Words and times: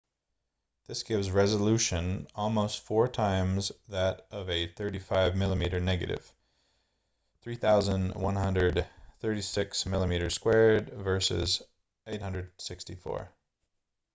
this 0.87 1.03
gives 1.03 1.29
resolution 1.29 2.25
almost 2.33 2.79
four 2.81 3.07
times 3.07 3.71
that 3.87 4.25
of 4.31 4.49
a 4.49 4.65
35 4.65 5.33
mm 5.33 5.83
negative 5.83 6.33
3136 7.43 9.83
mm2 9.83 10.93
versus 11.03 11.61
864 12.07 13.29